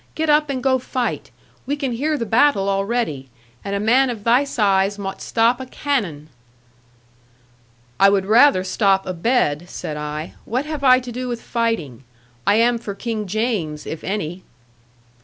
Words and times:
Get 0.15 0.31
up, 0.31 0.49
and 0.49 0.63
go 0.63 0.79
fight; 0.79 1.29
we 1.67 1.75
can 1.75 1.91
hear 1.91 2.17
the 2.17 2.25
battle 2.25 2.67
already; 2.69 3.29
and 3.63 3.75
a 3.75 3.79
man 3.79 4.09
of 4.09 4.23
thy 4.23 4.43
size 4.45 4.97
mought 4.97 5.21
stop 5.21 5.59
a 5.59 5.67
cannon.' 5.67 6.27
'I 7.99 8.09
would 8.09 8.25
rather 8.25 8.63
stop 8.63 9.05
a 9.05 9.13
bed,' 9.13 9.69
said 9.69 9.97
I; 9.97 10.33
'what 10.43 10.65
have 10.65 10.83
I 10.83 10.99
to 10.99 11.11
do 11.11 11.27
with 11.27 11.39
fighting? 11.43 12.03
I 12.47 12.55
am 12.55 12.79
for 12.79 12.95
King 12.95 13.27
James, 13.27 13.85
if 13.85 14.03
any.' 14.03 14.41